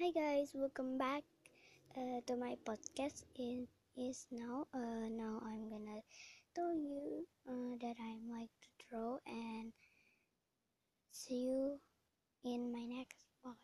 Hi 0.00 0.10
guys, 0.10 0.50
welcome 0.54 0.98
back 0.98 1.22
uh, 1.96 2.18
to 2.26 2.34
my 2.36 2.56
podcast. 2.66 3.22
It 3.36 3.68
is 3.96 4.26
now. 4.32 4.66
Uh, 4.74 5.06
now 5.12 5.38
I'm 5.46 5.68
gonna 5.70 6.02
tell 6.54 6.74
you 6.74 7.28
uh, 7.46 7.76
that 7.80 7.96
I 8.00 8.18
like 8.26 8.50
to 8.62 8.70
draw 8.88 9.18
and 9.26 9.72
see 11.12 11.42
you 11.44 11.80
in 12.44 12.72
my 12.72 12.84
next 12.84 13.26
one. 13.42 13.59